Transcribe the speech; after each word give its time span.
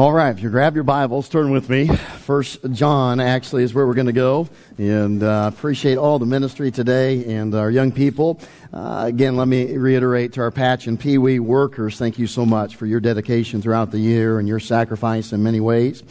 All 0.00 0.14
right, 0.14 0.30
if 0.30 0.42
you 0.42 0.48
grab 0.48 0.76
your 0.76 0.84
Bibles, 0.84 1.28
turn 1.28 1.50
with 1.50 1.68
me. 1.68 1.86
First 1.86 2.60
John 2.72 3.20
actually 3.20 3.64
is 3.64 3.74
where 3.74 3.86
we're 3.86 3.92
going 3.92 4.06
to 4.06 4.14
go, 4.14 4.48
and 4.78 5.22
uh, 5.22 5.50
appreciate 5.52 5.98
all 5.98 6.18
the 6.18 6.24
ministry 6.24 6.70
today 6.70 7.34
and 7.34 7.54
our 7.54 7.70
young 7.70 7.92
people. 7.92 8.40
Uh, 8.72 9.02
again, 9.06 9.36
let 9.36 9.46
me 9.46 9.76
reiterate 9.76 10.32
to 10.32 10.40
our 10.40 10.50
Patch 10.50 10.86
and 10.86 10.98
Pee 10.98 11.18
Wee 11.18 11.38
workers, 11.38 11.98
thank 11.98 12.18
you 12.18 12.26
so 12.26 12.46
much 12.46 12.76
for 12.76 12.86
your 12.86 12.98
dedication 12.98 13.60
throughout 13.60 13.90
the 13.90 13.98
year 13.98 14.38
and 14.38 14.48
your 14.48 14.58
sacrifice 14.58 15.34
in 15.34 15.42
many 15.42 15.60
ways, 15.60 16.02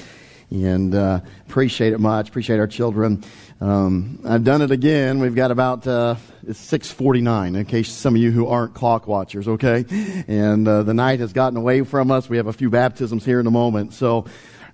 and 0.51 0.93
uh, 0.93 1.19
appreciate 1.47 1.91
it 1.91 1.99
much. 1.99 2.29
Appreciate 2.29 2.59
our 2.59 2.67
children. 2.67 3.23
Um, 3.61 4.19
I've 4.23 4.45
done 4.45 4.61
it 4.61 4.71
again. 4.71 5.19
We've 5.19 5.35
got 5.35 5.51
about 5.51 5.85
uh, 5.85 6.15
it's 6.47 6.59
6:49. 6.71 7.57
In 7.57 7.65
case 7.65 7.91
some 7.91 8.15
of 8.15 8.21
you 8.21 8.31
who 8.31 8.47
aren't 8.47 8.73
clock 8.73 9.05
watchers, 9.05 9.49
okay, 9.49 9.85
and 10.27 10.65
uh, 10.65 10.83
the 10.83 10.93
night 10.93 11.19
has 11.19 11.33
gotten 11.33 11.57
away 11.57 11.83
from 11.83 12.09
us. 12.09 12.29
We 12.29 12.37
have 12.37 12.47
a 12.47 12.53
few 12.53 12.69
baptisms 12.69 13.25
here 13.25 13.39
in 13.39 13.47
a 13.47 13.51
moment, 13.51 13.93
so 13.93 14.25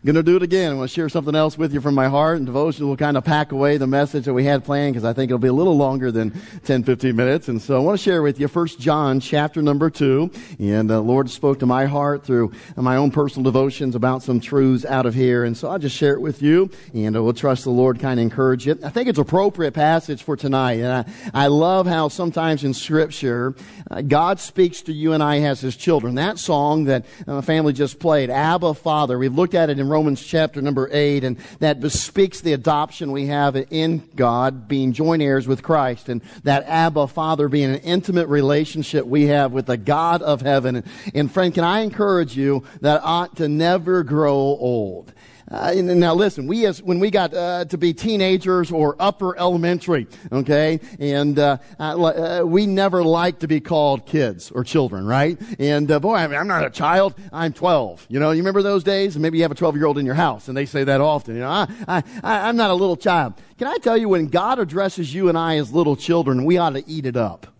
going 0.05 0.15
to 0.15 0.23
do 0.23 0.35
it 0.35 0.43
again. 0.43 0.71
I 0.71 0.75
want 0.75 0.89
to 0.91 0.93
share 0.93 1.09
something 1.09 1.33
else 1.33 1.57
with 1.57 1.73
you 1.73 1.81
from 1.81 1.95
my 1.95 2.07
heart, 2.07 2.37
and 2.37 2.45
devotion 2.45 2.87
will 2.87 2.95
kind 2.95 3.17
of 3.17 3.25
pack 3.25 3.51
away 3.51 3.77
the 3.77 3.87
message 3.87 4.25
that 4.25 4.35
we 4.35 4.43
had 4.43 4.63
planned 4.63 4.93
because 4.93 5.03
I 5.03 5.13
think 5.13 5.31
it'll 5.31 5.39
be 5.39 5.47
a 5.47 5.53
little 5.53 5.75
longer 5.75 6.11
than 6.11 6.39
10, 6.63 6.83
15 6.83 7.15
minutes. 7.15 7.47
And 7.47 7.59
so 7.59 7.75
I 7.75 7.79
want 7.79 7.97
to 7.97 8.03
share 8.03 8.21
with 8.21 8.39
you 8.39 8.47
First 8.47 8.79
John 8.79 9.19
chapter 9.19 9.63
number 9.63 9.89
2. 9.89 10.29
And 10.59 10.91
the 10.91 10.99
uh, 10.99 11.01
Lord 11.01 11.31
spoke 11.31 11.57
to 11.59 11.65
my 11.65 11.85
heart 11.85 12.23
through 12.23 12.51
my 12.75 12.97
own 12.97 13.09
personal 13.09 13.51
devotions 13.51 13.95
about 13.95 14.21
some 14.21 14.39
truths 14.39 14.85
out 14.85 15.07
of 15.07 15.15
here. 15.15 15.43
And 15.43 15.57
so 15.57 15.69
I'll 15.69 15.79
just 15.79 15.95
share 15.95 16.13
it 16.13 16.21
with 16.21 16.39
you, 16.39 16.69
and 16.93 17.15
uh, 17.15 17.23
we'll 17.23 17.33
trust 17.33 17.63
the 17.63 17.71
Lord 17.71 17.99
kind 17.99 18.19
of 18.19 18.23
encourage 18.23 18.67
it. 18.67 18.83
I 18.83 18.89
think 18.89 19.09
it's 19.09 19.17
appropriate 19.17 19.73
passage 19.73 20.21
for 20.21 20.37
tonight. 20.37 20.81
And 20.81 20.93
I, 21.33 21.45
I 21.45 21.47
love 21.47 21.87
how 21.87 22.09
sometimes 22.09 22.63
in 22.63 22.75
Scripture, 22.75 23.55
uh, 23.89 24.01
God 24.01 24.39
speaks 24.39 24.83
to 24.83 24.93
you 24.93 25.13
and 25.13 25.23
I 25.23 25.39
as 25.39 25.61
His 25.61 25.75
children. 25.75 26.13
That 26.13 26.37
song 26.37 26.83
that 26.83 27.07
uh, 27.27 27.41
family 27.41 27.73
just 27.73 27.97
played, 27.97 28.29
Abba 28.29 28.75
Father, 28.75 29.17
we've 29.17 29.33
looked 29.33 29.55
at 29.55 29.71
it 29.71 29.79
in 29.79 29.94
Romans 29.95 30.21
chapter 30.21 30.61
number 30.61 30.89
8, 30.91 31.23
and 31.23 31.37
that 31.59 31.79
bespeaks 31.79 32.41
the 32.41 32.51
adoption 32.51 33.13
we 33.13 33.27
have 33.27 33.55
in 33.55 34.03
God, 34.13 34.67
being 34.67 34.91
joint 34.91 35.21
heirs 35.21 35.47
with 35.47 35.63
Christ, 35.63 36.09
and 36.09 36.21
that 36.43 36.65
Abba 36.67 37.07
Father 37.07 37.47
being 37.47 37.73
an 37.73 37.79
intimate 37.79 38.27
relationship 38.27 39.05
we 39.05 39.27
have 39.27 39.53
with 39.53 39.67
the 39.67 39.77
God 39.77 40.21
of 40.21 40.41
heaven. 40.41 40.83
And 41.13 41.31
friend, 41.31 41.53
can 41.53 41.63
I 41.63 41.79
encourage 41.79 42.35
you 42.35 42.65
that 42.81 43.03
ought 43.05 43.37
to 43.37 43.47
never 43.47 44.03
grow 44.03 44.35
old? 44.35 45.13
Uh, 45.49 45.73
now 45.75 46.13
listen, 46.15 46.47
we 46.47 46.65
as, 46.65 46.81
when 46.81 46.99
we 46.99 47.11
got 47.11 47.33
uh, 47.33 47.65
to 47.65 47.77
be 47.77 47.93
teenagers 47.93 48.71
or 48.71 48.95
upper 48.99 49.37
elementary, 49.37 50.07
okay, 50.31 50.79
and 50.99 51.37
uh, 51.37 51.57
uh, 51.77 52.41
we 52.43 52.65
never 52.65 53.03
liked 53.03 53.41
to 53.41 53.47
be 53.47 53.59
called 53.59 54.07
kids 54.07 54.49
or 54.49 54.63
children, 54.63 55.05
right? 55.05 55.39
And 55.59 55.91
uh, 55.91 55.99
boy, 55.99 56.15
I 56.15 56.25
mean, 56.25 56.39
I'm 56.39 56.47
not 56.47 56.65
a 56.65 56.71
child. 56.71 57.13
I'm 57.31 57.53
12. 57.53 58.07
You 58.09 58.19
know, 58.19 58.31
you 58.31 58.39
remember 58.39 58.63
those 58.63 58.83
days? 58.83 59.17
Maybe 59.17 59.37
you 59.37 59.43
have 59.43 59.51
a 59.51 59.55
12 59.55 59.75
year 59.75 59.85
old 59.85 59.99
in 59.99 60.05
your 60.05 60.15
house, 60.15 60.47
and 60.47 60.57
they 60.57 60.65
say 60.65 60.83
that 60.83 60.99
often. 60.99 61.35
You 61.35 61.41
know, 61.41 61.49
I, 61.87 62.03
I, 62.23 62.49
I'm 62.49 62.55
not 62.55 62.71
a 62.71 62.75
little 62.75 62.97
child. 62.97 63.35
Can 63.59 63.67
I 63.67 63.77
tell 63.77 63.97
you, 63.97 64.09
when 64.09 64.27
God 64.27 64.57
addresses 64.57 65.13
you 65.13 65.29
and 65.29 65.37
I 65.37 65.57
as 65.57 65.71
little 65.71 65.95
children, 65.95 66.43
we 66.43 66.57
ought 66.57 66.71
to 66.71 66.83
eat 66.89 67.05
it 67.05 67.15
up. 67.15 67.54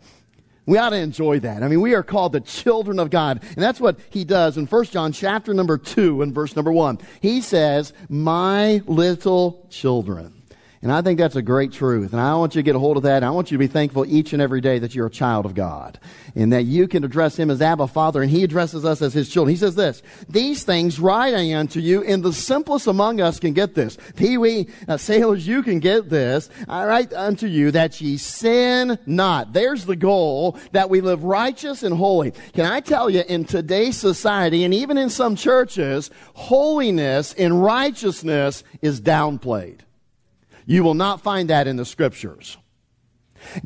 We 0.65 0.77
ought 0.77 0.89
to 0.89 0.97
enjoy 0.97 1.39
that. 1.41 1.61
I 1.61 1.67
mean, 1.67 1.81
we 1.81 1.93
are 1.93 2.03
called 2.03 2.31
the 2.31 2.41
children 2.41 2.99
of 2.99 3.09
God. 3.09 3.43
And 3.43 3.63
that's 3.63 3.79
what 3.79 3.99
he 4.09 4.23
does 4.23 4.57
in 4.57 4.65
1 4.65 4.85
John 4.85 5.11
chapter 5.11 5.53
number 5.53 5.77
2 5.77 6.21
and 6.21 6.33
verse 6.33 6.55
number 6.55 6.71
1. 6.71 6.99
He 7.21 7.41
says, 7.41 7.93
my 8.09 8.81
little 8.87 9.67
children. 9.69 10.41
And 10.85 10.91
I 10.91 11.01
think 11.01 11.17
that's 11.17 11.35
a 11.35 11.41
great 11.41 11.71
truth. 11.71 12.13
And 12.13 12.21
I 12.21 12.35
want 12.35 12.53
you 12.53 12.59
to 12.59 12.63
get 12.63 12.75
a 12.75 12.79
hold 12.79 12.95
of 12.95 13.01
that. 13.03 13.23
I 13.23 13.31
want 13.31 13.49
you 13.49 13.57
to 13.57 13.59
be 13.59 13.65
thankful 13.65 14.05
each 14.05 14.33
and 14.33 14.41
every 14.41 14.61
day 14.61 14.77
that 14.77 14.93
you're 14.93 15.07
a 15.07 15.09
child 15.09 15.47
of 15.47 15.55
God 15.55 15.99
and 16.35 16.53
that 16.53 16.65
you 16.65 16.87
can 16.87 17.03
address 17.03 17.39
him 17.39 17.49
as 17.49 17.59
Abba 17.59 17.87
Father 17.87 18.21
and 18.21 18.29
he 18.29 18.43
addresses 18.43 18.85
us 18.85 19.01
as 19.01 19.11
his 19.11 19.27
children. 19.27 19.49
He 19.49 19.57
says 19.57 19.73
this, 19.73 20.03
these 20.29 20.61
things 20.63 20.99
write 20.99 21.33
I 21.33 21.55
unto 21.55 21.79
you 21.79 22.03
and 22.03 22.21
the 22.21 22.31
simplest 22.31 22.85
among 22.85 23.19
us 23.19 23.39
can 23.39 23.53
get 23.53 23.73
this. 23.73 23.97
Pee 24.15 24.37
wee 24.37 24.69
uh, 24.87 24.97
sailors, 24.97 25.47
you 25.47 25.63
can 25.63 25.79
get 25.79 26.11
this. 26.11 26.51
I 26.69 26.85
write 26.85 27.11
unto 27.13 27.47
you 27.47 27.71
that 27.71 27.99
ye 27.99 28.17
sin 28.17 28.99
not. 29.07 29.53
There's 29.53 29.85
the 29.85 29.95
goal 29.95 30.55
that 30.73 30.91
we 30.91 31.01
live 31.01 31.23
righteous 31.23 31.81
and 31.81 31.97
holy. 31.97 32.29
Can 32.53 32.67
I 32.67 32.79
tell 32.79 33.09
you 33.09 33.23
in 33.27 33.45
today's 33.45 33.97
society 33.97 34.63
and 34.63 34.71
even 34.71 34.99
in 34.99 35.09
some 35.09 35.35
churches, 35.35 36.11
holiness 36.35 37.33
and 37.33 37.63
righteousness 37.63 38.63
is 38.83 39.01
downplayed. 39.01 39.79
You 40.65 40.83
will 40.83 40.93
not 40.93 41.21
find 41.21 41.49
that 41.49 41.67
in 41.67 41.75
the 41.75 41.85
scriptures. 41.85 42.57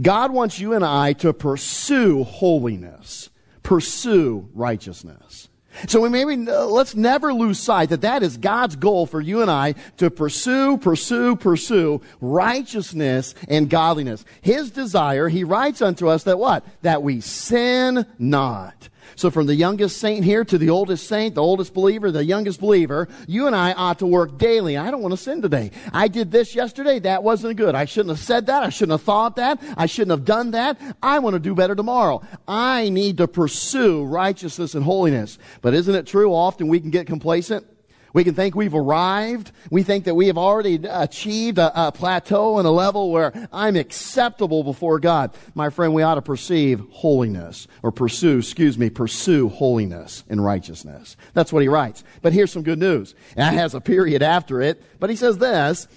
God 0.02 0.32
wants 0.32 0.60
you 0.60 0.74
and 0.74 0.84
I 0.84 1.14
to 1.14 1.34
pursue 1.34 2.24
holiness, 2.24 3.30
pursue 3.64 4.50
righteousness. 4.54 5.50
So 5.88 6.02
we 6.02 6.10
maybe 6.10 6.50
uh, 6.50 6.66
let's 6.66 6.96
never 6.96 7.34
lose 7.34 7.60
sight 7.60 7.90
that 7.90 8.02
that 8.02 8.24
is 8.24 8.38
God's 8.38 8.76
goal 8.76 9.06
for 9.06 9.22
you 9.22 9.42
and 9.42 9.50
I 9.50 9.76
to 9.98 10.10
pursue, 10.10 10.78
pursue, 10.78 11.36
pursue 11.36 12.02
righteousness 12.20 13.34
and 13.48 13.70
godliness. 13.70 14.26
His 14.42 14.72
desire, 14.72 15.30
he 15.30 15.44
writes 15.44 15.82
unto 15.82 16.08
us 16.10 16.24
that 16.24 16.40
what? 16.40 16.66
That 16.82 17.04
we 17.04 17.22
sin 17.22 18.06
not. 18.18 18.90
So 19.16 19.30
from 19.32 19.48
the 19.48 19.56
youngest 19.56 19.98
saint 19.98 20.24
here 20.24 20.44
to 20.46 20.58
the 20.58 20.70
oldest 20.70 21.08
saint, 21.08 21.36
the 21.36 21.44
oldest 21.44 21.74
believer, 21.74 22.12
the 22.12 22.24
youngest 22.24 22.60
believer, 22.60 23.08
you 23.28 23.48
and 23.48 23.56
I 23.56 23.74
ought 23.74 24.00
to 24.00 24.08
work 24.08 24.38
daily. 24.38 24.78
I 24.78 24.92
don't 24.92 25.02
want 25.02 25.14
to 25.14 25.18
sin 25.18 25.42
today. 25.42 25.72
I 25.94 26.08
did 26.08 26.32
this 26.32 26.56
yesterday. 26.56 27.00
That 27.00 27.24
wasn't 27.24 27.58
good. 27.58 27.76
I 27.76 27.86
shouldn't 27.86 28.10
have 28.16 28.26
said 28.26 28.46
that. 28.48 28.64
I 28.64 28.70
shouldn't 28.70 29.00
have 29.00 29.04
thought 29.04 29.36
that. 29.38 29.62
I 29.78 29.86
shouldn't 29.86 30.12
have 30.12 30.26
done 30.26 30.52
that. 30.52 30.80
I 31.02 31.20
want 31.20 31.34
to 31.34 31.40
do 31.40 31.56
better 31.56 31.76
tomorrow. 31.76 32.22
I 32.48 32.90
need 32.90 33.18
to 33.18 33.28
pursue 33.28 34.04
righteousness 34.06 34.76
and 34.76 34.84
holiness. 34.84 35.38
But 35.62 35.74
isn't 35.74 35.96
it 35.96 36.08
true? 36.08 36.34
Often 36.34 36.68
we 36.68 36.80
can 36.80 36.90
get 36.90 37.08
complacent. 37.08 37.66
We 38.14 38.24
can 38.24 38.34
think 38.34 38.56
we've 38.56 38.74
arrived. 38.74 39.52
We 39.70 39.84
think 39.84 40.06
that 40.06 40.16
we 40.16 40.28
have 40.28 40.38
already 40.38 40.80
achieved 40.90 41.58
a, 41.58 41.88
a, 41.88 41.92
plateau 41.92 42.58
and 42.58 42.68
a 42.68 42.72
level 42.72 43.12
where 43.12 43.48
I'm 43.52 43.76
acceptable 43.76 44.64
before 44.64 45.00
God. 45.00 45.32
My 45.54 45.70
friend, 45.70 45.94
we 45.94 46.04
ought 46.04 46.16
to 46.16 46.22
perceive 46.22 46.82
holiness 46.92 47.68
or 47.84 47.92
pursue, 47.92 48.40
excuse 48.40 48.78
me, 48.78 48.90
pursue 48.90 49.50
holiness 49.50 50.24
and 50.30 50.44
righteousness. 50.44 51.18
That's 51.34 51.54
what 51.54 51.62
he 51.62 51.68
writes. 51.68 52.04
But 52.22 52.34
here's 52.34 52.52
some 52.52 52.64
good 52.64 52.80
news. 52.80 53.16
And 53.36 53.56
it 53.56 53.60
has 53.60 53.74
a 53.74 53.82
period 53.82 54.24
after 54.24 54.62
it. 54.62 54.82
But 55.00 55.10
he 55.10 55.16
says 55.16 55.38
this, 55.38 55.88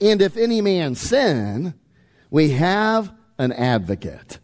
and 0.00 0.20
if 0.20 0.36
any 0.36 0.60
man 0.60 0.94
sin, 0.94 1.74
we 2.30 2.50
have 2.50 3.12
an 3.38 3.52
advocate 3.52 4.38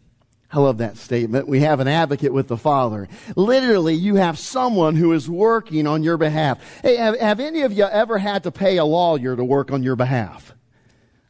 I 0.53 0.59
love 0.59 0.77
that 0.77 0.97
statement. 0.97 1.47
We 1.47 1.61
have 1.61 1.79
an 1.79 1.87
advocate 1.87 2.31
with 2.31 2.47
the 2.47 2.57
Father. 2.57 3.09
Literally, 3.35 3.95
you 3.95 4.15
have 4.15 4.37
someone 4.37 4.95
who 4.95 5.11
is 5.13 5.27
working 5.27 5.87
on 5.87 6.03
your 6.03 6.17
behalf. 6.17 6.59
Hey, 6.83 6.95
have, 6.97 7.19
have 7.19 7.39
any 7.39 7.61
of 7.63 7.73
you 7.73 7.85
ever 7.85 8.19
had 8.19 8.43
to 8.43 8.51
pay 8.51 8.77
a 8.77 8.85
lawyer 8.85 9.35
to 9.35 9.43
work 9.43 9.71
on 9.71 9.81
your 9.81 9.95
behalf? 9.95 10.53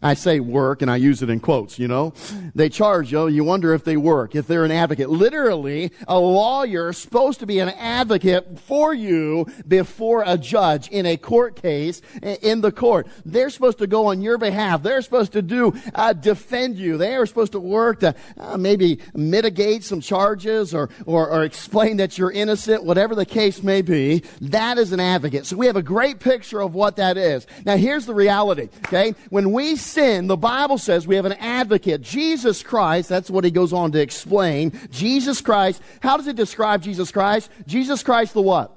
I 0.04 0.14
say 0.16 0.40
work 0.42 0.82
and 0.82 0.92
I 0.92 0.98
use 0.98 1.24
it 1.24 1.30
in 1.30 1.40
quotes, 1.40 1.80
you 1.80 1.88
know. 1.88 2.14
They 2.54 2.70
charge 2.70 3.12
you, 3.12 3.28
you 3.28 3.44
wonder 3.44 3.74
if 3.74 3.86
they 3.86 3.98
work, 3.98 4.36
if 4.36 4.48
they're 4.48 4.66
an 4.66 4.72
advocate. 4.72 5.10
Literally, 5.10 5.92
a 6.08 6.20
lawyer 6.20 6.90
is 6.90 6.98
supposed 6.98 7.40
to 7.40 7.46
be 7.46 7.60
an 7.60 7.70
advocate 7.70 8.60
for 8.60 8.94
you 8.94 9.48
before 9.68 10.24
a 10.26 10.38
judge 10.38 10.90
in 10.90 11.06
a 11.06 11.16
court 11.16 11.62
case 11.62 12.02
in 12.22 12.62
the 12.62 12.72
court. 12.72 13.08
They're 13.26 13.50
supposed 13.50 13.78
to 13.80 13.88
go 13.88 14.08
on 14.08 14.22
your 14.22 14.38
behalf. 14.38 14.84
They're 14.84 15.02
supposed 15.02 15.32
to 15.34 15.42
do, 15.42 15.74
uh, 15.96 16.14
defend 16.14 16.78
you. 16.78 16.98
They 16.98 17.16
are 17.16 17.26
supposed 17.26 17.54
to 17.54 17.60
work 17.60 18.02
to 18.02 18.14
uh, 18.38 18.58
maybe 18.58 19.00
mitigate 19.14 19.84
some 19.84 20.02
charges 20.02 20.74
or, 20.74 20.90
or, 21.06 21.30
or 21.30 21.44
explain 21.44 21.98
that 21.98 22.18
you're 22.18 22.32
innocent, 22.32 22.84
whatever 22.84 23.16
the 23.16 23.26
case 23.26 23.64
may 23.64 23.82
be. 23.82 24.24
That 24.42 24.78
is 24.78 24.92
an 24.92 25.00
advocate. 25.00 25.46
So 25.46 25.56
we 25.56 25.68
have 25.68 25.78
a 25.78 25.82
great 25.82 26.20
picture 26.20 26.60
of 26.60 26.76
what 26.76 26.98
that 26.98 27.18
is. 27.18 27.48
Now 27.66 27.78
here's 27.78 28.06
the 28.06 28.14
reality, 28.14 28.70
okay? 28.86 29.16
When 29.30 29.54
we 29.54 29.78
sin, 29.94 30.28
the 30.28 30.38
Bible 30.38 30.78
says 30.78 31.08
we 31.08 31.16
have 31.16 31.26
an 31.26 31.34
advocate, 31.34 32.02
Jesus 32.02 32.64
Christ. 32.64 33.10
That's 33.10 33.30
what 33.30 33.44
he 33.44 33.52
goes 33.52 33.74
on 33.74 33.92
to 33.94 34.02
explain. 34.02 34.78
Jesus 34.92 35.42
Christ. 35.42 35.82
How 36.02 36.18
does 36.18 36.28
it 36.28 36.36
describe 36.36 36.82
Jesus 36.82 37.12
Christ? 37.12 37.50
Jesus 37.68 38.04
Christ 38.04 38.34
the 38.34 38.42
what? 38.42 38.76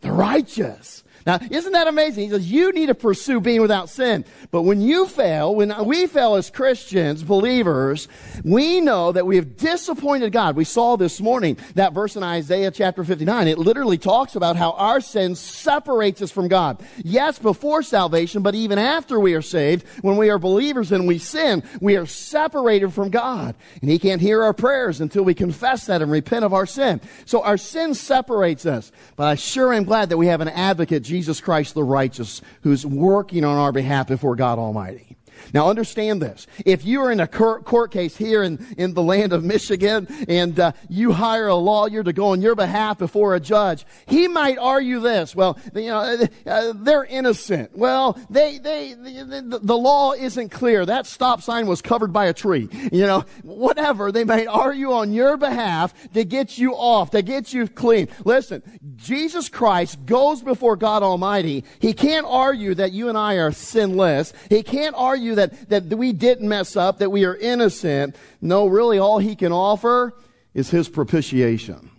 The 0.00 0.12
righteous. 0.12 1.01
Now, 1.26 1.38
isn't 1.50 1.72
that 1.72 1.86
amazing? 1.86 2.24
He 2.24 2.30
says, 2.30 2.50
you 2.50 2.72
need 2.72 2.86
to 2.86 2.94
pursue 2.94 3.40
being 3.40 3.60
without 3.60 3.88
sin. 3.88 4.24
But 4.50 4.62
when 4.62 4.80
you 4.80 5.06
fail, 5.06 5.54
when 5.54 5.72
we 5.84 6.06
fail 6.06 6.34
as 6.34 6.50
Christians, 6.50 7.22
believers, 7.22 8.08
we 8.44 8.80
know 8.80 9.12
that 9.12 9.26
we 9.26 9.36
have 9.36 9.56
disappointed 9.56 10.32
God. 10.32 10.56
We 10.56 10.64
saw 10.64 10.96
this 10.96 11.20
morning 11.20 11.56
that 11.74 11.92
verse 11.92 12.16
in 12.16 12.22
Isaiah 12.22 12.70
chapter 12.70 13.04
59. 13.04 13.48
It 13.48 13.58
literally 13.58 13.98
talks 13.98 14.36
about 14.36 14.56
how 14.56 14.72
our 14.72 15.00
sin 15.00 15.34
separates 15.34 16.22
us 16.22 16.30
from 16.30 16.48
God. 16.48 16.82
Yes, 16.98 17.38
before 17.38 17.82
salvation, 17.82 18.42
but 18.42 18.54
even 18.54 18.78
after 18.78 19.20
we 19.20 19.34
are 19.34 19.42
saved, 19.42 19.86
when 20.02 20.16
we 20.16 20.30
are 20.30 20.38
believers 20.38 20.92
and 20.92 21.06
we 21.06 21.18
sin, 21.18 21.62
we 21.80 21.96
are 21.96 22.06
separated 22.06 22.92
from 22.92 23.10
God. 23.10 23.54
And 23.80 23.90
He 23.90 23.98
can't 23.98 24.20
hear 24.20 24.42
our 24.42 24.52
prayers 24.52 25.00
until 25.00 25.22
we 25.22 25.34
confess 25.34 25.86
that 25.86 26.02
and 26.02 26.10
repent 26.10 26.44
of 26.44 26.52
our 26.52 26.66
sin. 26.66 27.00
So 27.24 27.42
our 27.42 27.56
sin 27.56 27.94
separates 27.94 28.66
us. 28.66 28.92
But 29.16 29.28
I 29.28 29.34
sure 29.34 29.72
am 29.72 29.84
glad 29.84 30.08
that 30.08 30.16
we 30.16 30.26
have 30.26 30.40
an 30.40 30.48
advocate, 30.48 31.02
Jesus 31.12 31.42
Christ 31.42 31.74
the 31.74 31.84
righteous, 31.84 32.40
who's 32.62 32.86
working 32.86 33.44
on 33.44 33.58
our 33.58 33.70
behalf 33.70 34.06
before 34.06 34.34
God 34.34 34.58
Almighty. 34.58 35.14
Now 35.52 35.68
understand 35.68 36.22
this. 36.22 36.46
If 36.64 36.84
you 36.84 37.02
are 37.02 37.12
in 37.12 37.20
a 37.20 37.26
court 37.26 37.90
case 37.90 38.16
here 38.16 38.42
in, 38.42 38.64
in 38.78 38.94
the 38.94 39.02
land 39.02 39.32
of 39.32 39.44
Michigan 39.44 40.06
and 40.28 40.58
uh, 40.58 40.72
you 40.88 41.12
hire 41.12 41.48
a 41.48 41.54
lawyer 41.54 42.02
to 42.02 42.12
go 42.12 42.28
on 42.28 42.40
your 42.40 42.54
behalf 42.54 42.98
before 42.98 43.34
a 43.34 43.40
judge, 43.40 43.84
he 44.06 44.28
might 44.28 44.58
argue 44.58 45.00
this. 45.00 45.34
Well, 45.36 45.58
you 45.74 45.88
know, 45.88 45.98
uh, 45.98 46.26
uh 46.48 46.72
they're 46.76 47.04
innocent. 47.04 47.76
Well, 47.76 48.18
they, 48.30 48.58
they, 48.58 48.94
the, 48.94 49.60
the 49.62 49.76
law 49.76 50.12
isn't 50.12 50.50
clear. 50.50 50.84
That 50.86 51.06
stop 51.06 51.42
sign 51.42 51.66
was 51.66 51.82
covered 51.82 52.12
by 52.12 52.26
a 52.26 52.34
tree. 52.34 52.68
You 52.92 53.06
know, 53.06 53.24
whatever. 53.42 54.12
They 54.12 54.24
might 54.24 54.46
argue 54.46 54.92
on 54.92 55.12
your 55.12 55.36
behalf 55.36 55.94
to 56.12 56.24
get 56.24 56.58
you 56.58 56.74
off, 56.74 57.10
to 57.10 57.22
get 57.22 57.52
you 57.52 57.68
clean. 57.68 58.08
Listen, 58.24 58.62
Jesus 58.96 59.48
Christ 59.48 60.04
goes 60.06 60.42
before 60.42 60.76
God 60.76 61.02
Almighty. 61.02 61.64
He 61.78 61.92
can't 61.92 62.26
argue 62.26 62.74
that 62.74 62.92
you 62.92 63.08
and 63.08 63.16
I 63.16 63.34
are 63.34 63.52
sinless. 63.52 64.32
He 64.48 64.62
can't 64.62 64.94
argue 64.96 65.21
that 65.36 65.68
that, 65.68 65.90
that 65.90 65.96
we 65.96 66.12
didn't 66.12 66.48
mess 66.48 66.76
up, 66.76 66.98
that 66.98 67.10
we 67.10 67.24
are 67.24 67.36
innocent. 67.36 68.16
No, 68.40 68.66
really, 68.66 68.98
all 68.98 69.18
he 69.18 69.34
can 69.36 69.52
offer 69.52 70.14
is 70.54 70.70
his 70.70 70.88
propitiation. 70.88 71.90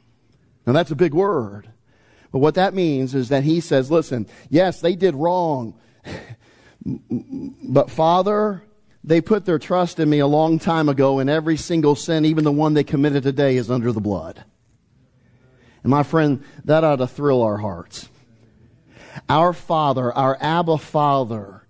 Now, 0.66 0.74
that's 0.74 0.92
a 0.92 0.96
big 0.96 1.14
word. 1.14 1.70
But 2.32 2.40
what 2.40 2.56
that 2.56 2.74
means 2.74 3.14
is 3.14 3.30
that 3.30 3.44
he 3.44 3.60
says, 3.60 3.92
listen, 3.92 4.28
yes, 4.50 4.82
they 4.82 4.96
did 4.96 5.16
wrong. 5.16 5.76
but 7.64 7.92
Father, 7.92 8.64
they 9.04 9.22
put 9.22 9.46
their 9.46 9.60
trust 9.60 10.00
in 10.00 10.10
me 10.10 10.20
a 10.20 10.28
long 10.28 10.60
time 10.60 10.90
ago, 10.90 11.20
and 11.20 11.30
every 11.30 11.58
single 11.58 11.96
sin, 11.96 12.26
even 12.26 12.44
the 12.44 12.52
one 12.52 12.74
they 12.74 12.84
committed 12.84 13.24
today, 13.24 13.58
is 13.58 13.70
under 13.70 13.92
the 13.92 14.02
blood. 14.02 14.44
And 15.84 15.92
my 15.92 16.04
friend, 16.04 16.44
that 16.66 16.84
ought 16.84 16.98
to 16.98 17.08
thrill 17.08 17.42
our 17.42 17.58
hearts. 17.58 18.10
Our 19.30 19.54
Father, 19.54 20.12
our 20.14 20.38
Abba 20.42 20.78
Father, 20.78 21.63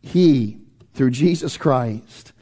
he, 0.00 0.58
through 0.94 1.10
Jesus 1.10 1.56
Christ, 1.56 2.32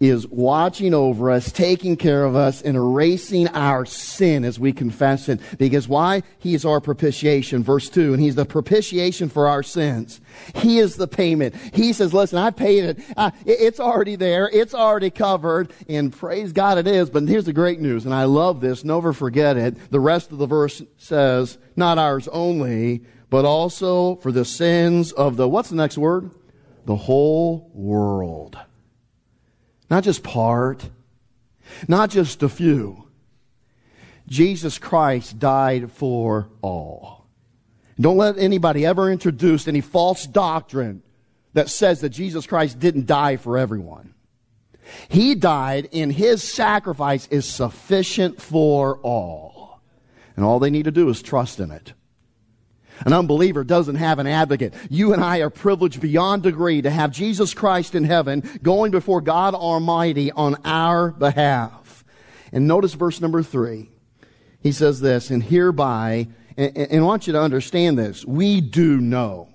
is 0.00 0.26
watching 0.26 0.94
over 0.94 1.30
us, 1.30 1.52
taking 1.52 1.96
care 1.96 2.24
of 2.24 2.34
us, 2.34 2.60
and 2.60 2.76
erasing 2.76 3.46
our 3.50 3.86
sin 3.86 4.44
as 4.44 4.58
we 4.58 4.72
confess 4.72 5.28
it. 5.28 5.40
Because 5.58 5.86
why? 5.86 6.24
He 6.40 6.54
is 6.54 6.64
our 6.64 6.80
propitiation. 6.80 7.62
Verse 7.62 7.88
2. 7.88 8.12
And 8.12 8.20
He's 8.20 8.34
the 8.34 8.44
propitiation 8.44 9.28
for 9.28 9.46
our 9.46 9.62
sins. 9.62 10.20
He 10.56 10.80
is 10.80 10.96
the 10.96 11.06
payment. 11.06 11.54
He 11.72 11.92
says, 11.92 12.12
listen, 12.12 12.36
I 12.38 12.50
paid 12.50 12.82
it. 12.82 12.98
It's 13.46 13.78
already 13.78 14.16
there. 14.16 14.50
It's 14.52 14.74
already 14.74 15.10
covered. 15.10 15.72
And 15.88 16.12
praise 16.12 16.52
God 16.52 16.78
it 16.78 16.88
is. 16.88 17.08
But 17.08 17.28
here's 17.28 17.44
the 17.44 17.52
great 17.52 17.78
news. 17.78 18.04
And 18.04 18.12
I 18.12 18.24
love 18.24 18.60
this. 18.60 18.82
Never 18.82 19.12
forget 19.12 19.56
it. 19.56 19.92
The 19.92 20.00
rest 20.00 20.32
of 20.32 20.38
the 20.38 20.46
verse 20.46 20.82
says, 20.98 21.58
not 21.76 21.98
ours 21.98 22.26
only, 22.32 23.04
but 23.30 23.44
also 23.44 24.16
for 24.16 24.32
the 24.32 24.44
sins 24.44 25.12
of 25.12 25.36
the, 25.36 25.48
what's 25.48 25.68
the 25.68 25.76
next 25.76 25.96
word? 25.96 26.32
The 26.84 26.96
whole 26.96 27.70
world. 27.74 28.58
Not 29.90 30.04
just 30.04 30.22
part, 30.22 30.88
not 31.86 32.10
just 32.10 32.42
a 32.42 32.48
few. 32.48 33.08
Jesus 34.28 34.78
Christ 34.78 35.38
died 35.38 35.90
for 35.92 36.48
all. 36.62 37.26
Don't 38.00 38.16
let 38.16 38.38
anybody 38.38 38.86
ever 38.86 39.10
introduce 39.10 39.68
any 39.68 39.80
false 39.80 40.26
doctrine 40.26 41.02
that 41.52 41.68
says 41.68 42.00
that 42.00 42.10
Jesus 42.10 42.46
Christ 42.46 42.78
didn't 42.78 43.06
die 43.06 43.36
for 43.36 43.58
everyone. 43.58 44.14
He 45.08 45.34
died 45.34 45.88
and 45.92 46.12
his 46.12 46.42
sacrifice 46.42 47.28
is 47.28 47.46
sufficient 47.46 48.40
for 48.40 48.98
all. 48.98 49.80
And 50.36 50.44
all 50.44 50.58
they 50.58 50.70
need 50.70 50.84
to 50.84 50.90
do 50.90 51.08
is 51.08 51.22
trust 51.22 51.60
in 51.60 51.70
it. 51.70 51.92
An 53.04 53.12
unbeliever 53.12 53.64
doesn't 53.64 53.96
have 53.96 54.18
an 54.18 54.26
advocate. 54.26 54.74
You 54.90 55.12
and 55.12 55.22
I 55.22 55.38
are 55.38 55.50
privileged 55.50 56.00
beyond 56.00 56.42
degree 56.42 56.82
to 56.82 56.90
have 56.90 57.10
Jesus 57.10 57.54
Christ 57.54 57.94
in 57.94 58.04
heaven 58.04 58.42
going 58.62 58.90
before 58.90 59.20
God 59.20 59.54
Almighty 59.54 60.30
on 60.32 60.56
our 60.64 61.10
behalf. 61.10 62.04
And 62.52 62.66
notice 62.68 62.94
verse 62.94 63.20
number 63.20 63.42
three. 63.42 63.90
He 64.60 64.72
says 64.72 65.00
this, 65.00 65.30
and 65.30 65.42
hereby, 65.42 66.28
and, 66.56 66.76
and 66.76 67.00
I 67.00 67.04
want 67.04 67.26
you 67.26 67.32
to 67.32 67.40
understand 67.40 67.98
this, 67.98 68.24
we 68.24 68.60
do 68.60 69.00
know. 69.00 69.48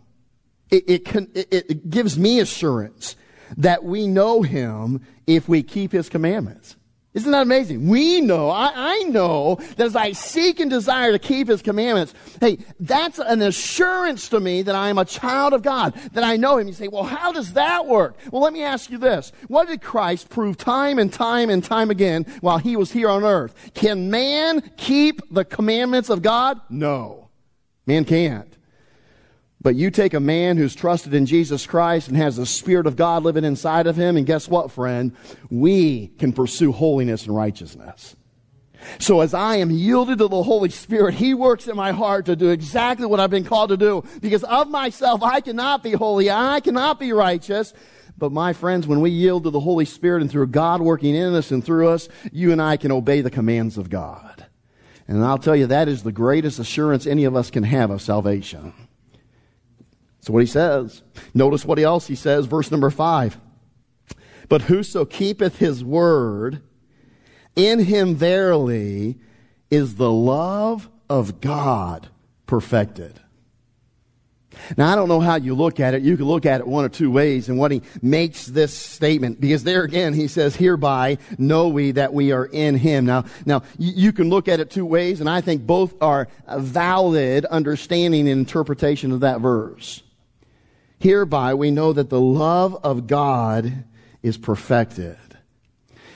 It, 0.69 0.83
it, 0.87 1.05
can, 1.05 1.31
it, 1.33 1.47
it 1.51 1.89
gives 1.89 2.19
me 2.19 2.39
assurance 2.41 3.15
that 3.55 3.85
we 3.85 4.07
know 4.07 4.41
him 4.41 5.05
if 5.25 5.47
we 5.47 5.63
keep 5.63 5.93
his 5.93 6.09
commandments. 6.09 6.75
Isn't 7.13 7.31
that 7.31 7.41
amazing? 7.41 7.87
We 7.87 8.21
know, 8.21 8.49
I, 8.49 8.71
I, 8.75 9.03
know 9.03 9.55
that 9.77 9.79
as 9.79 9.95
I 9.95 10.11
seek 10.11 10.59
and 10.59 10.69
desire 10.69 11.13
to 11.13 11.19
keep 11.19 11.47
His 11.47 11.63
commandments, 11.63 12.13
hey, 12.39 12.59
that's 12.79 13.17
an 13.17 13.41
assurance 13.41 14.29
to 14.29 14.39
me 14.39 14.61
that 14.61 14.75
I 14.75 14.89
am 14.89 14.99
a 14.99 15.05
child 15.05 15.53
of 15.53 15.63
God, 15.63 15.95
that 16.13 16.23
I 16.23 16.35
know 16.35 16.57
Him. 16.57 16.67
You 16.67 16.73
say, 16.73 16.87
well, 16.87 17.03
how 17.03 17.31
does 17.31 17.53
that 17.53 17.87
work? 17.87 18.17
Well, 18.31 18.43
let 18.43 18.53
me 18.53 18.61
ask 18.61 18.91
you 18.91 18.99
this. 18.99 19.31
What 19.47 19.67
did 19.67 19.81
Christ 19.81 20.29
prove 20.29 20.57
time 20.57 20.99
and 20.99 21.11
time 21.11 21.49
and 21.49 21.63
time 21.63 21.89
again 21.89 22.25
while 22.41 22.59
He 22.59 22.75
was 22.75 22.91
here 22.91 23.09
on 23.09 23.23
earth? 23.23 23.55
Can 23.73 24.11
man 24.11 24.61
keep 24.77 25.21
the 25.33 25.45
commandments 25.45 26.09
of 26.09 26.21
God? 26.21 26.61
No. 26.69 27.29
Man 27.87 28.05
can't. 28.05 28.53
But 29.59 29.75
you 29.75 29.89
take 29.89 30.13
a 30.13 30.19
man 30.19 30.57
who's 30.57 30.75
trusted 30.75 31.13
in 31.13 31.25
Jesus 31.25 31.65
Christ 31.65 32.07
and 32.07 32.17
has 32.17 32.37
the 32.37 32.45
Spirit 32.45 32.85
of 32.85 32.95
God 32.95 33.23
living 33.23 33.43
inside 33.43 33.87
of 33.87 33.95
him, 33.95 34.15
and 34.15 34.25
guess 34.25 34.47
what, 34.47 34.71
friend? 34.71 35.15
We 35.49 36.07
can 36.19 36.31
pursue 36.31 36.71
holiness 36.71 37.25
and 37.25 37.35
righteousness. 37.35 38.15
So 38.99 39.21
as 39.21 39.33
I 39.33 39.57
am 39.57 39.71
yielded 39.71 40.19
to 40.19 40.27
the 40.27 40.43
Holy 40.43 40.69
Spirit, 40.69 41.15
He 41.15 41.33
works 41.33 41.67
in 41.67 41.75
my 41.75 41.91
heart 41.91 42.25
to 42.27 42.35
do 42.35 42.49
exactly 42.49 43.05
what 43.05 43.19
I've 43.19 43.29
been 43.29 43.43
called 43.43 43.69
to 43.69 43.77
do. 43.77 44.03
Because 44.21 44.43
of 44.43 44.69
myself, 44.69 45.23
I 45.23 45.41
cannot 45.41 45.83
be 45.83 45.91
holy. 45.91 46.29
I 46.29 46.59
cannot 46.59 46.99
be 46.99 47.11
righteous. 47.11 47.73
But 48.17 48.31
my 48.31 48.53
friends, 48.53 48.87
when 48.87 49.01
we 49.01 49.11
yield 49.11 49.43
to 49.43 49.49
the 49.49 49.59
Holy 49.59 49.85
Spirit 49.85 50.21
and 50.21 50.31
through 50.31 50.47
God 50.47 50.81
working 50.81 51.15
in 51.15 51.35
us 51.35 51.51
and 51.51 51.63
through 51.63 51.89
us, 51.89 52.09
you 52.31 52.51
and 52.51 52.61
I 52.61 52.77
can 52.77 52.91
obey 52.91 53.21
the 53.21 53.29
commands 53.29 53.77
of 53.77 53.89
God. 53.89 54.45
And 55.07 55.23
I'll 55.23 55.37
tell 55.37 55.55
you, 55.55 55.67
that 55.67 55.87
is 55.87 56.03
the 56.03 56.11
greatest 56.11 56.59
assurance 56.59 57.05
any 57.05 57.25
of 57.25 57.35
us 57.35 57.51
can 57.51 57.63
have 57.63 57.91
of 57.91 58.01
salvation. 58.01 58.73
That's 60.27 60.33
what 60.33 60.43
he 60.43 60.47
says. 60.47 61.03
Notice 61.33 61.63
what 61.63 61.79
else 61.79 62.07
he 62.07 62.15
says, 62.15 62.47
verse 62.47 62.69
number 62.69 62.89
five. 62.89 63.39
But 64.49 64.63
whoso 64.63 65.05
keepeth 65.05 65.59
his 65.59 65.85
word, 65.85 66.61
in 67.55 67.79
him 67.79 68.13
verily 68.13 69.19
is 69.71 69.95
the 69.95 70.11
love 70.11 70.89
of 71.09 71.39
God 71.39 72.09
perfected. 72.45 73.21
Now, 74.75 74.91
I 74.91 74.97
don't 74.97 75.07
know 75.07 75.21
how 75.21 75.35
you 75.35 75.55
look 75.55 75.79
at 75.79 75.93
it. 75.93 76.01
You 76.01 76.17
can 76.17 76.25
look 76.25 76.45
at 76.45 76.59
it 76.59 76.67
one 76.67 76.83
or 76.83 76.89
two 76.89 77.09
ways 77.09 77.47
and 77.47 77.57
what 77.57 77.71
he 77.71 77.81
makes 78.01 78.47
this 78.47 78.73
statement. 78.73 79.39
Because 79.39 79.63
there 79.63 79.83
again, 79.83 80.13
he 80.13 80.27
says, 80.27 80.57
hereby 80.57 81.19
know 81.37 81.69
we 81.69 81.91
that 81.91 82.13
we 82.13 82.33
are 82.33 82.47
in 82.47 82.75
him. 82.75 83.05
Now, 83.05 83.23
now, 83.45 83.63
you 83.79 84.11
can 84.11 84.29
look 84.29 84.49
at 84.49 84.59
it 84.59 84.71
two 84.71 84.85
ways 84.85 85.21
and 85.21 85.29
I 85.29 85.39
think 85.39 85.65
both 85.65 85.93
are 86.01 86.27
valid 86.49 87.45
understanding 87.45 88.27
and 88.27 88.41
interpretation 88.41 89.13
of 89.13 89.21
that 89.21 89.39
verse. 89.39 90.03
Hereby 90.99 91.53
we 91.53 91.71
know 91.71 91.93
that 91.93 92.09
the 92.09 92.21
love 92.21 92.75
of 92.83 93.07
God 93.07 93.83
is 94.23 94.37
perfected. 94.37 95.17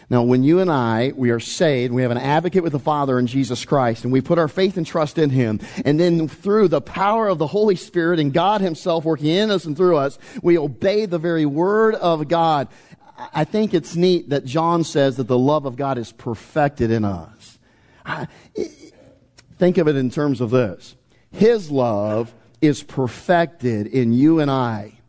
Now, 0.10 0.24
when 0.24 0.44
you 0.44 0.60
and 0.60 0.70
I, 0.70 1.14
we 1.16 1.30
are 1.30 1.40
saved, 1.40 1.94
we 1.94 2.02
have 2.02 2.12
an 2.12 2.18
advocate 2.18 2.64
with 2.64 2.74
the 2.74 2.80
Father 2.80 3.18
in 3.18 3.28
Jesus 3.28 3.64
Christ, 3.64 4.04
and 4.04 4.12
we 4.12 4.20
put 4.20 4.38
our 4.38 4.50
faith 4.50 4.76
and 4.76 4.86
trust 4.86 5.18
in 5.18 5.30
Him, 5.30 5.62
and 5.86 5.98
then 5.98 6.28
through 6.28 6.68
the 6.68 6.82
power 6.82 7.30
of 7.30 7.38
the 7.38 7.48
Holy 7.48 7.78
Spirit 7.78 8.20
and 8.20 8.34
God 8.34 8.60
Himself 8.60 9.06
working 9.06 9.28
in 9.28 9.50
us 9.50 9.64
and 9.64 9.78
through 9.78 9.96
us, 9.96 10.20
we 10.44 10.58
obey 10.58 11.06
the 11.06 11.18
very 11.18 11.46
Word 11.46 11.96
of 11.96 12.28
God. 12.28 12.68
I 13.34 13.46
think 13.46 13.74
it's 13.74 13.96
neat 13.96 14.32
that 14.32 14.44
John 14.44 14.84
says 14.84 15.16
that 15.16 15.28
the 15.28 15.38
love 15.38 15.66
of 15.66 15.78
God 15.78 15.98
is 15.98 16.12
perfected 16.12 16.92
in 16.92 17.06
us. 17.06 17.58
think 19.58 19.78
of 19.78 19.88
it 19.88 19.96
in 19.96 20.10
terms 20.10 20.42
of 20.42 20.50
this. 20.50 20.96
His 21.32 21.72
love 21.72 22.34
is 22.62 22.84
perfected 22.84 23.88
in 23.88 24.13
you 24.13 24.39
and 24.39 24.50
I 24.50 25.00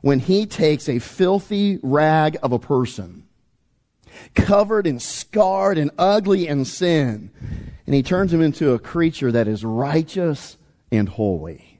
when 0.00 0.18
he 0.18 0.44
takes 0.44 0.88
a 0.88 0.98
filthy 0.98 1.78
rag 1.82 2.36
of 2.42 2.52
a 2.52 2.58
person, 2.58 3.26
covered 4.34 4.86
and 4.86 5.00
scarred 5.00 5.78
and 5.78 5.90
ugly 5.96 6.46
in 6.46 6.64
sin, 6.64 7.30
and 7.86 7.94
he 7.94 8.02
turns 8.02 8.32
him 8.32 8.42
into 8.42 8.72
a 8.72 8.78
creature 8.78 9.32
that 9.32 9.48
is 9.48 9.64
righteous 9.64 10.58
and 10.92 11.08
holy. 11.08 11.73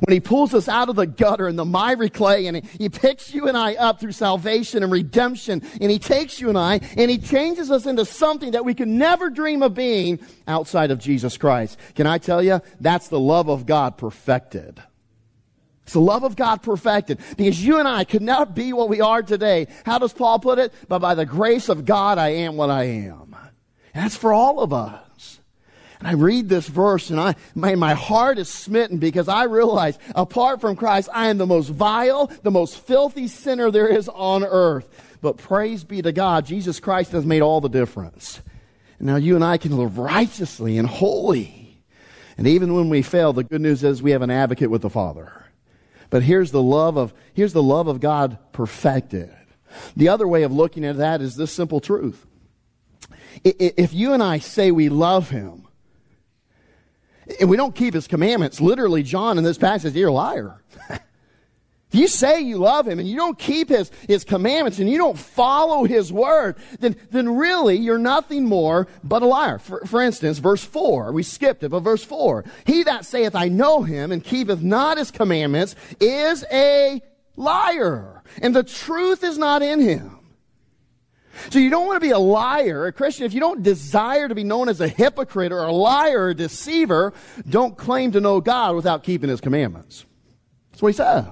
When 0.00 0.12
he 0.12 0.20
pulls 0.20 0.54
us 0.54 0.68
out 0.68 0.88
of 0.88 0.96
the 0.96 1.06
gutter 1.06 1.48
and 1.48 1.58
the 1.58 1.64
miry 1.64 2.10
clay 2.10 2.46
and 2.46 2.64
he, 2.64 2.88
picks 2.88 3.32
you 3.32 3.48
and 3.48 3.56
I 3.56 3.74
up 3.74 4.00
through 4.00 4.12
salvation 4.12 4.82
and 4.82 4.92
redemption 4.92 5.62
and 5.80 5.90
he 5.90 5.98
takes 5.98 6.40
you 6.40 6.48
and 6.48 6.58
I 6.58 6.80
and 6.96 7.10
he 7.10 7.18
changes 7.18 7.70
us 7.70 7.86
into 7.86 8.04
something 8.04 8.50
that 8.50 8.64
we 8.64 8.74
could 8.74 8.88
never 8.88 9.30
dream 9.30 9.62
of 9.62 9.74
being 9.74 10.18
outside 10.46 10.90
of 10.90 10.98
Jesus 10.98 11.38
Christ. 11.38 11.78
Can 11.94 12.06
I 12.06 12.18
tell 12.18 12.42
you? 12.42 12.60
That's 12.80 13.08
the 13.08 13.20
love 13.20 13.48
of 13.48 13.64
God 13.64 13.96
perfected. 13.96 14.82
It's 15.84 15.94
the 15.94 16.00
love 16.00 16.24
of 16.24 16.36
God 16.36 16.62
perfected 16.62 17.18
because 17.36 17.64
you 17.64 17.78
and 17.78 17.88
I 17.88 18.04
could 18.04 18.22
not 18.22 18.54
be 18.54 18.72
what 18.72 18.88
we 18.88 19.00
are 19.00 19.22
today. 19.22 19.66
How 19.84 19.98
does 19.98 20.12
Paul 20.12 20.38
put 20.38 20.58
it? 20.58 20.72
But 20.88 21.00
by 21.00 21.14
the 21.14 21.26
grace 21.26 21.68
of 21.68 21.84
God, 21.84 22.18
I 22.18 22.28
am 22.28 22.56
what 22.56 22.70
I 22.70 22.84
am. 22.84 23.34
And 23.94 24.04
that's 24.04 24.16
for 24.16 24.32
all 24.32 24.60
of 24.60 24.72
us. 24.72 25.09
And 26.00 26.08
I 26.08 26.12
read 26.12 26.48
this 26.48 26.66
verse 26.66 27.10
and 27.10 27.20
I, 27.20 27.36
my, 27.54 27.74
my 27.74 27.94
heart 27.94 28.38
is 28.38 28.48
smitten 28.48 28.98
because 28.98 29.28
I 29.28 29.44
realize 29.44 29.98
apart 30.14 30.60
from 30.60 30.74
Christ, 30.74 31.10
I 31.12 31.28
am 31.28 31.38
the 31.38 31.46
most 31.46 31.68
vile, 31.68 32.26
the 32.42 32.50
most 32.50 32.78
filthy 32.78 33.28
sinner 33.28 33.70
there 33.70 33.86
is 33.86 34.08
on 34.08 34.42
earth. 34.42 34.88
But 35.20 35.36
praise 35.36 35.84
be 35.84 36.00
to 36.00 36.12
God, 36.12 36.46
Jesus 36.46 36.80
Christ 36.80 37.12
has 37.12 37.26
made 37.26 37.42
all 37.42 37.60
the 37.60 37.68
difference. 37.68 38.40
And 38.98 39.08
now 39.08 39.16
you 39.16 39.34
and 39.34 39.44
I 39.44 39.58
can 39.58 39.76
live 39.76 39.98
righteously 39.98 40.78
and 40.78 40.88
holy. 40.88 41.84
And 42.38 42.46
even 42.46 42.74
when 42.74 42.88
we 42.88 43.02
fail, 43.02 43.34
the 43.34 43.44
good 43.44 43.60
news 43.60 43.84
is 43.84 44.02
we 44.02 44.12
have 44.12 44.22
an 44.22 44.30
advocate 44.30 44.70
with 44.70 44.80
the 44.80 44.88
Father. 44.88 45.30
But 46.08 46.22
here's 46.22 46.50
the 46.50 46.62
love 46.62 46.96
of, 46.96 47.12
here's 47.34 47.52
the 47.52 47.62
love 47.62 47.86
of 47.86 48.00
God 48.00 48.38
perfected. 48.52 49.30
The 49.94 50.08
other 50.08 50.26
way 50.26 50.42
of 50.42 50.52
looking 50.52 50.86
at 50.86 50.96
that 50.96 51.20
is 51.20 51.36
this 51.36 51.52
simple 51.52 51.80
truth. 51.80 52.26
If 53.44 53.92
you 53.92 54.14
and 54.14 54.22
I 54.22 54.38
say 54.38 54.70
we 54.70 54.88
love 54.88 55.28
Him, 55.28 55.68
and 57.38 57.48
we 57.48 57.56
don't 57.56 57.74
keep 57.74 57.94
his 57.94 58.06
commandments, 58.06 58.60
literally, 58.60 59.02
John 59.02 59.38
in 59.38 59.44
this 59.44 59.58
passage, 59.58 59.94
you're 59.94 60.08
a 60.08 60.12
liar. 60.12 60.62
if 60.90 61.00
you 61.92 62.08
say 62.08 62.40
you 62.40 62.58
love 62.58 62.88
him 62.88 62.98
and 62.98 63.08
you 63.08 63.16
don't 63.16 63.38
keep 63.38 63.68
his, 63.68 63.90
his 64.08 64.24
commandments 64.24 64.78
and 64.78 64.90
you 64.90 64.98
don't 64.98 65.18
follow 65.18 65.84
his 65.84 66.12
word, 66.12 66.56
then, 66.80 66.96
then 67.10 67.36
really 67.36 67.76
you're 67.76 67.98
nothing 67.98 68.46
more 68.46 68.88
but 69.04 69.22
a 69.22 69.26
liar. 69.26 69.58
For, 69.58 69.84
for 69.86 70.00
instance, 70.00 70.38
verse 70.38 70.64
4, 70.64 71.12
we 71.12 71.22
skipped 71.22 71.62
it, 71.62 71.68
but 71.68 71.80
verse 71.80 72.04
4, 72.04 72.44
he 72.64 72.82
that 72.84 73.04
saith, 73.04 73.34
I 73.34 73.48
know 73.48 73.82
him 73.82 74.12
and 74.12 74.24
keepeth 74.24 74.62
not 74.62 74.98
his 74.98 75.10
commandments 75.10 75.76
is 76.00 76.44
a 76.50 77.02
liar, 77.36 78.22
and 78.40 78.54
the 78.54 78.62
truth 78.62 79.22
is 79.22 79.38
not 79.38 79.62
in 79.62 79.80
him. 79.80 80.19
So 81.48 81.58
you 81.58 81.70
don't 81.70 81.86
want 81.86 81.96
to 81.96 82.06
be 82.06 82.12
a 82.12 82.18
liar, 82.18 82.86
a 82.86 82.92
Christian. 82.92 83.24
If 83.24 83.32
you 83.32 83.40
don't 83.40 83.62
desire 83.62 84.28
to 84.28 84.34
be 84.34 84.44
known 84.44 84.68
as 84.68 84.80
a 84.80 84.88
hypocrite 84.88 85.52
or 85.52 85.60
a 85.60 85.72
liar 85.72 86.24
or 86.24 86.28
a 86.30 86.34
deceiver, 86.34 87.12
don't 87.48 87.76
claim 87.76 88.12
to 88.12 88.20
know 88.20 88.40
God 88.40 88.76
without 88.76 89.02
keeping 89.02 89.30
his 89.30 89.40
commandments. 89.40 90.04
That's 90.72 90.82
what 90.82 90.88
he 90.88 90.96
says. 90.96 91.26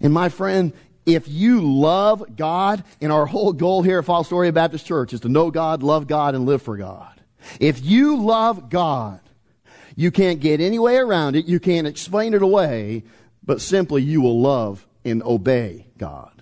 And 0.00 0.12
my 0.12 0.28
friend, 0.28 0.72
if 1.06 1.26
you 1.26 1.60
love 1.62 2.36
God, 2.36 2.84
and 3.00 3.10
our 3.10 3.26
whole 3.26 3.52
goal 3.52 3.82
here 3.82 3.98
at 3.98 4.04
Fall 4.04 4.24
Story 4.24 4.50
Baptist 4.50 4.86
Church 4.86 5.12
is 5.12 5.20
to 5.20 5.28
know 5.28 5.50
God, 5.50 5.82
love 5.82 6.06
God, 6.06 6.34
and 6.34 6.44
live 6.44 6.62
for 6.62 6.76
God. 6.76 7.20
If 7.60 7.84
you 7.84 8.22
love 8.22 8.68
God, 8.68 9.20
you 9.96 10.10
can't 10.10 10.38
get 10.38 10.60
any 10.60 10.78
way 10.78 10.96
around 10.96 11.34
it. 11.34 11.46
You 11.46 11.60
can't 11.60 11.86
explain 11.86 12.34
it 12.34 12.42
away, 12.42 13.04
but 13.42 13.60
simply 13.60 14.02
you 14.02 14.20
will 14.20 14.40
love 14.40 14.86
and 15.04 15.22
obey 15.22 15.86
God. 15.96 16.37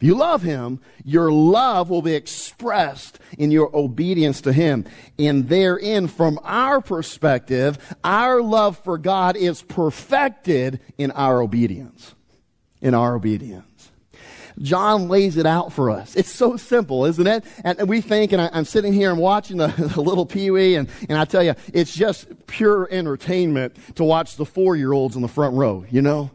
If 0.00 0.06
you 0.06 0.14
love 0.14 0.40
him, 0.40 0.80
your 1.04 1.30
love 1.30 1.90
will 1.90 2.00
be 2.00 2.14
expressed 2.14 3.18
in 3.36 3.50
your 3.50 3.70
obedience 3.76 4.40
to 4.42 4.52
him. 4.52 4.86
And 5.18 5.46
therein, 5.46 6.08
from 6.08 6.40
our 6.42 6.80
perspective, 6.80 7.76
our 8.02 8.40
love 8.40 8.78
for 8.78 8.96
God 8.96 9.36
is 9.36 9.60
perfected 9.60 10.80
in 10.96 11.10
our 11.10 11.42
obedience. 11.42 12.14
In 12.80 12.94
our 12.94 13.14
obedience. 13.14 13.92
John 14.62 15.08
lays 15.08 15.36
it 15.36 15.44
out 15.44 15.70
for 15.70 15.90
us. 15.90 16.16
It's 16.16 16.32
so 16.32 16.56
simple, 16.56 17.04
isn't 17.04 17.26
it? 17.26 17.44
And 17.62 17.86
we 17.86 18.00
think, 18.00 18.32
and 18.32 18.40
I, 18.40 18.48
am 18.54 18.64
sitting 18.64 18.94
here 18.94 19.10
and 19.10 19.18
watching 19.18 19.58
the, 19.58 19.66
the 19.94 20.00
little 20.00 20.24
Pee-wee, 20.24 20.76
and, 20.76 20.88
and 21.10 21.18
I 21.18 21.26
tell 21.26 21.42
you, 21.42 21.54
it's 21.74 21.94
just 21.94 22.26
pure 22.46 22.88
entertainment 22.90 23.76
to 23.96 24.04
watch 24.04 24.36
the 24.36 24.46
four-year-olds 24.46 25.14
in 25.14 25.20
the 25.20 25.28
front 25.28 25.56
row, 25.56 25.84
you 25.90 26.00
know? 26.00 26.30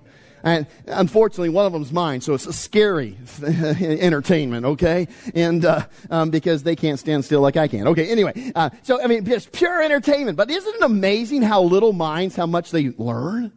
And 0.45 0.67
unfortunately, 0.85 1.49
one 1.49 1.65
of 1.65 1.73
them's 1.73 1.91
mine, 1.91 2.21
so 2.21 2.35
it's 2.35 2.45
a 2.45 2.53
scary 2.53 3.17
entertainment, 3.43 4.63
okay? 4.63 5.07
And 5.33 5.65
uh, 5.65 5.87
um, 6.11 6.29
because 6.29 6.61
they 6.61 6.75
can't 6.75 6.99
stand 6.99 7.25
still 7.25 7.41
like 7.41 7.57
I 7.57 7.67
can. 7.67 7.87
Okay, 7.87 8.11
anyway. 8.11 8.51
Uh, 8.53 8.69
so, 8.83 9.01
I 9.01 9.07
mean, 9.07 9.25
just 9.25 9.51
pure 9.51 9.81
entertainment. 9.81 10.37
But 10.37 10.51
isn't 10.51 10.75
it 10.75 10.83
amazing 10.83 11.41
how 11.41 11.63
little 11.63 11.93
minds, 11.93 12.35
how 12.35 12.45
much 12.45 12.69
they 12.69 12.91
learn? 12.91 13.53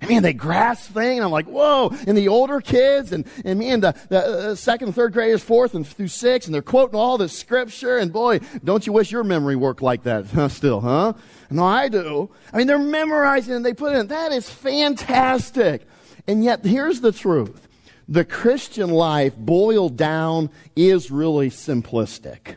I 0.00 0.06
mean, 0.06 0.22
they 0.22 0.32
grasp 0.32 0.94
things, 0.94 1.16
and 1.18 1.24
I'm 1.24 1.30
like, 1.30 1.46
whoa. 1.46 1.92
And 2.06 2.16
the 2.16 2.28
older 2.28 2.62
kids, 2.62 3.12
and, 3.12 3.26
and 3.44 3.58
me, 3.58 3.68
and 3.68 3.82
the, 3.82 3.94
the 4.08 4.22
uh, 4.22 4.54
second, 4.54 4.94
third 4.94 5.12
graders, 5.12 5.42
fourth, 5.42 5.74
and 5.74 5.86
through 5.86 6.08
six, 6.08 6.46
and 6.46 6.54
they're 6.54 6.62
quoting 6.62 6.94
all 6.94 7.18
this 7.18 7.36
scripture, 7.36 7.98
and 7.98 8.10
boy, 8.10 8.40
don't 8.64 8.86
you 8.86 8.94
wish 8.94 9.10
your 9.10 9.24
memory 9.24 9.56
worked 9.56 9.82
like 9.82 10.04
that 10.04 10.50
still, 10.52 10.80
huh? 10.80 11.12
No, 11.50 11.64
I 11.64 11.88
do. 11.88 12.30
I 12.50 12.56
mean, 12.56 12.66
they're 12.66 12.78
memorizing, 12.78 13.56
and 13.56 13.66
they 13.66 13.74
put 13.74 13.92
it 13.92 13.98
in. 13.98 14.06
That 14.06 14.32
is 14.32 14.48
fantastic. 14.48 15.86
And 16.28 16.44
yet, 16.44 16.64
here's 16.64 17.00
the 17.00 17.10
truth 17.10 17.66
the 18.06 18.24
Christian 18.24 18.90
life, 18.90 19.34
boiled 19.36 19.96
down, 19.96 20.50
is 20.76 21.10
really 21.10 21.50
simplistic. 21.50 22.56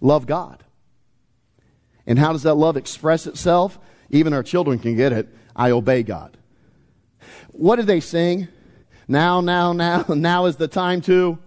Love 0.00 0.26
God. 0.26 0.64
And 2.06 2.18
how 2.18 2.32
does 2.32 2.42
that 2.42 2.54
love 2.54 2.76
express 2.76 3.26
itself? 3.26 3.78
Even 4.10 4.32
our 4.32 4.42
children 4.42 4.78
can 4.78 4.96
get 4.96 5.12
it. 5.12 5.28
I 5.54 5.70
obey 5.70 6.02
God. 6.02 6.36
What 7.52 7.76
did 7.76 7.86
they 7.86 8.00
sing? 8.00 8.48
Now, 9.08 9.40
now, 9.40 9.72
now, 9.72 10.04
now 10.08 10.46
is 10.46 10.56
the 10.56 10.68
time 10.68 11.00
to. 11.02 11.38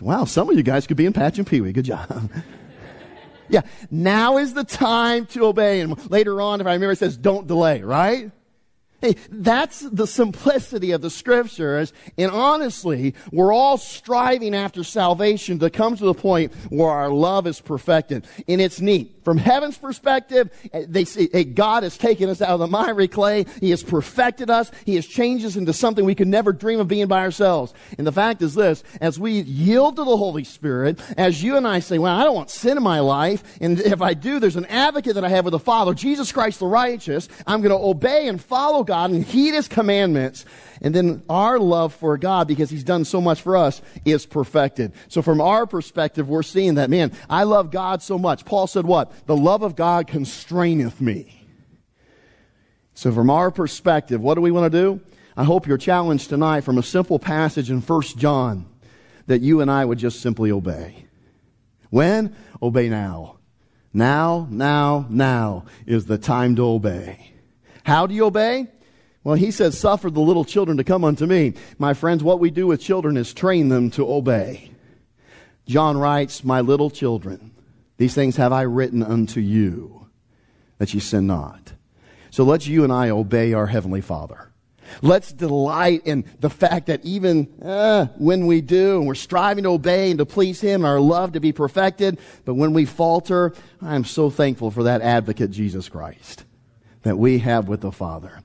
Wow, 0.00 0.24
some 0.24 0.48
of 0.50 0.56
you 0.56 0.64
guys 0.64 0.86
could 0.86 0.96
be 0.96 1.06
in 1.06 1.12
Patch 1.12 1.38
and 1.38 1.46
Pee 1.46 1.60
Wee. 1.60 1.72
Good 1.72 1.84
job. 1.84 2.30
yeah, 3.48 3.60
now 3.90 4.38
is 4.38 4.54
the 4.54 4.64
time 4.64 5.26
to 5.26 5.44
obey. 5.44 5.80
And 5.80 6.10
later 6.10 6.40
on, 6.40 6.60
if 6.60 6.66
I 6.66 6.72
remember, 6.72 6.92
it 6.92 6.98
says, 6.98 7.16
don't 7.16 7.46
delay, 7.46 7.82
right? 7.82 8.32
Hey, 9.02 9.16
that's 9.30 9.80
the 9.80 10.06
simplicity 10.06 10.92
of 10.92 11.02
the 11.02 11.10
scriptures. 11.10 11.92
And 12.16 12.30
honestly, 12.30 13.16
we're 13.32 13.52
all 13.52 13.76
striving 13.76 14.54
after 14.54 14.84
salvation 14.84 15.58
to 15.58 15.70
come 15.70 15.96
to 15.96 16.04
the 16.04 16.14
point 16.14 16.54
where 16.70 16.90
our 16.90 17.10
love 17.10 17.48
is 17.48 17.60
perfected. 17.60 18.26
And 18.46 18.60
it's 18.60 18.80
neat. 18.80 19.21
From 19.22 19.38
heaven's 19.38 19.78
perspective, 19.78 20.50
eh, 20.72 20.84
they 20.88 21.04
say, 21.04 21.28
hey, 21.32 21.40
eh, 21.40 21.42
God 21.44 21.82
has 21.82 21.96
taken 21.96 22.28
us 22.28 22.42
out 22.42 22.50
of 22.50 22.60
the 22.60 22.66
miry 22.66 23.08
clay. 23.08 23.46
He 23.60 23.70
has 23.70 23.82
perfected 23.82 24.50
us. 24.50 24.70
He 24.84 24.96
has 24.96 25.06
changed 25.06 25.44
us 25.44 25.56
into 25.56 25.72
something 25.72 26.04
we 26.04 26.14
could 26.14 26.28
never 26.28 26.52
dream 26.52 26.80
of 26.80 26.88
being 26.88 27.06
by 27.06 27.20
ourselves. 27.20 27.72
And 27.98 28.06
the 28.06 28.12
fact 28.12 28.42
is 28.42 28.54
this, 28.54 28.82
as 29.00 29.18
we 29.18 29.40
yield 29.42 29.96
to 29.96 30.04
the 30.04 30.16
Holy 30.16 30.44
Spirit, 30.44 31.00
as 31.16 31.42
you 31.42 31.56
and 31.56 31.66
I 31.66 31.80
say, 31.80 31.98
well, 31.98 32.18
I 32.18 32.24
don't 32.24 32.34
want 32.34 32.50
sin 32.50 32.76
in 32.76 32.82
my 32.82 33.00
life. 33.00 33.42
And 33.60 33.80
if 33.80 34.02
I 34.02 34.14
do, 34.14 34.40
there's 34.40 34.56
an 34.56 34.66
advocate 34.66 35.14
that 35.14 35.24
I 35.24 35.28
have 35.28 35.44
with 35.44 35.52
the 35.52 35.58
Father, 35.58 35.94
Jesus 35.94 36.32
Christ 36.32 36.58
the 36.58 36.66
righteous. 36.66 37.28
I'm 37.46 37.60
going 37.60 37.70
to 37.70 37.84
obey 37.84 38.26
and 38.28 38.42
follow 38.42 38.82
God 38.82 39.10
and 39.10 39.24
heed 39.24 39.54
His 39.54 39.68
commandments. 39.68 40.44
And 40.80 40.92
then 40.92 41.22
our 41.28 41.60
love 41.60 41.94
for 41.94 42.18
God, 42.18 42.48
because 42.48 42.68
He's 42.68 42.82
done 42.82 43.04
so 43.04 43.20
much 43.20 43.40
for 43.40 43.56
us, 43.56 43.80
is 44.04 44.26
perfected. 44.26 44.92
So 45.08 45.22
from 45.22 45.40
our 45.40 45.64
perspective, 45.64 46.28
we're 46.28 46.42
seeing 46.42 46.74
that, 46.74 46.90
man, 46.90 47.12
I 47.30 47.44
love 47.44 47.70
God 47.70 48.02
so 48.02 48.18
much. 48.18 48.44
Paul 48.44 48.66
said 48.66 48.84
what? 48.84 49.11
The 49.26 49.36
love 49.36 49.62
of 49.62 49.76
God 49.76 50.06
constraineth 50.06 51.00
me. 51.00 51.46
So 52.94 53.12
from 53.12 53.30
our 53.30 53.50
perspective, 53.50 54.20
what 54.20 54.34
do 54.34 54.40
we 54.40 54.50
want 54.50 54.72
to 54.72 54.78
do? 54.78 55.00
I 55.36 55.44
hope 55.44 55.66
you're 55.66 55.78
challenged 55.78 56.28
tonight 56.28 56.60
from 56.60 56.78
a 56.78 56.82
simple 56.82 57.18
passage 57.18 57.70
in 57.70 57.80
1 57.80 58.02
John 58.16 58.66
that 59.26 59.40
you 59.40 59.60
and 59.60 59.70
I 59.70 59.84
would 59.84 59.98
just 59.98 60.20
simply 60.20 60.50
obey. 60.50 61.06
When? 61.90 62.36
Obey 62.60 62.88
now. 62.88 63.38
Now, 63.94 64.46
now, 64.50 65.06
now 65.08 65.64
is 65.86 66.06
the 66.06 66.18
time 66.18 66.56
to 66.56 66.64
obey. 66.64 67.32
How 67.84 68.06
do 68.06 68.14
you 68.14 68.26
obey? 68.26 68.68
Well, 69.24 69.34
he 69.36 69.50
says, 69.50 69.78
suffer 69.78 70.10
the 70.10 70.20
little 70.20 70.44
children 70.44 70.78
to 70.78 70.84
come 70.84 71.04
unto 71.04 71.26
me. 71.26 71.54
My 71.78 71.94
friends, 71.94 72.24
what 72.24 72.40
we 72.40 72.50
do 72.50 72.66
with 72.66 72.80
children 72.80 73.16
is 73.16 73.32
train 73.32 73.68
them 73.68 73.90
to 73.92 74.10
obey. 74.10 74.70
John 75.66 75.96
writes, 75.96 76.42
my 76.42 76.60
little 76.60 76.90
children, 76.90 77.52
these 77.96 78.14
things 78.14 78.36
have 78.36 78.52
I 78.52 78.62
written 78.62 79.02
unto 79.02 79.40
you, 79.40 80.08
that 80.78 80.92
ye 80.94 81.00
sin 81.00 81.26
not. 81.26 81.72
So 82.30 82.44
let's 82.44 82.66
you 82.66 82.84
and 82.84 82.92
I 82.92 83.10
obey 83.10 83.52
our 83.52 83.66
Heavenly 83.66 84.00
Father. 84.00 84.52
Let's 85.00 85.32
delight 85.32 86.02
in 86.04 86.24
the 86.40 86.50
fact 86.50 86.86
that 86.86 87.04
even 87.04 87.48
uh, 87.62 88.06
when 88.18 88.46
we 88.46 88.60
do, 88.60 88.98
and 88.98 89.06
we're 89.06 89.14
striving 89.14 89.64
to 89.64 89.70
obey 89.70 90.10
and 90.10 90.18
to 90.18 90.26
please 90.26 90.60
Him, 90.60 90.84
our 90.84 91.00
love 91.00 91.32
to 91.32 91.40
be 91.40 91.52
perfected, 91.52 92.18
but 92.44 92.54
when 92.54 92.72
we 92.72 92.84
falter, 92.84 93.54
I 93.80 93.94
am 93.94 94.04
so 94.04 94.28
thankful 94.28 94.70
for 94.70 94.82
that 94.82 95.00
advocate, 95.00 95.50
Jesus 95.50 95.88
Christ, 95.88 96.44
that 97.02 97.16
we 97.16 97.38
have 97.38 97.68
with 97.68 97.80
the 97.80 97.92
Father. 97.92 98.41